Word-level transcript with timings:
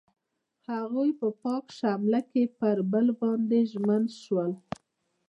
هغوی 0.71 1.09
په 1.19 1.27
پاک 1.43 1.65
شعله 1.77 2.21
کې 2.31 2.43
پر 2.57 2.77
بل 2.91 3.07
باندې 3.21 3.59
ژمن 3.71 4.03
شول. 4.21 4.51